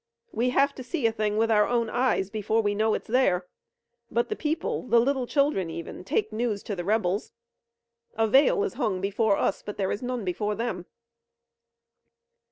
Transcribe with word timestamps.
We 0.31 0.49
have 0.49 0.73
to 0.73 0.83
see 0.83 1.05
a 1.05 1.11
thing 1.11 1.37
with 1.37 1.51
our 1.51 1.67
own 1.67 1.87
eyes 1.87 2.31
before 2.31 2.63
we 2.63 2.73
know 2.73 2.95
it's 2.95 3.05
there, 3.07 3.45
but 4.09 4.29
the 4.29 4.35
people, 4.35 4.87
the 4.87 4.99
little 4.99 5.27
children 5.27 5.69
even, 5.69 6.03
take 6.03 6.33
news 6.33 6.63
to 6.63 6.75
the 6.75 6.83
rebels. 6.83 7.33
A 8.15 8.27
veil 8.27 8.63
is 8.63 8.73
hung 8.73 8.99
before 8.99 9.37
us, 9.37 9.61
but 9.61 9.77
there 9.77 9.91
is 9.91 10.01
none 10.01 10.25
before 10.25 10.55
them." 10.55 10.87